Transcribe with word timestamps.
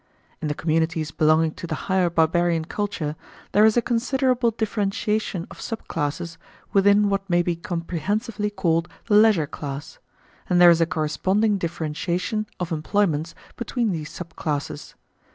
In 0.41 0.47
the 0.47 0.55
communities 0.55 1.11
belonging 1.11 1.51
to 1.51 1.67
the 1.67 1.75
higher 1.85 2.09
barbarian 2.09 2.65
culture 2.65 3.15
there 3.51 3.65
is 3.65 3.77
a 3.77 3.83
considerable 3.83 4.49
differentiation 4.49 5.45
of 5.51 5.61
sub 5.61 5.87
classes 5.87 6.39
within 6.73 7.07
what 7.07 7.29
may 7.29 7.43
be 7.43 7.55
comprehensively 7.55 8.49
called 8.49 8.87
the 9.05 9.13
leisure 9.13 9.45
class; 9.45 9.99
and 10.49 10.59
there 10.59 10.71
is 10.71 10.81
a 10.81 10.87
corresponding 10.87 11.59
differentiation 11.59 12.47
of 12.59 12.71
employments 12.71 13.35
between 13.57 13.91
these 13.91 14.09
sub 14.09 14.35
classes. 14.35 14.95